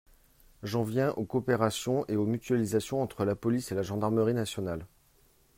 [0.63, 4.87] J’en viens aux coopérations et aux mutualisations entre la police et la gendarmerie nationales.